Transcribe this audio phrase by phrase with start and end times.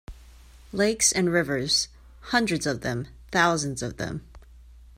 [0.73, 1.87] Lakes and rivers,
[2.31, 4.25] hundreds of them, thousands of them.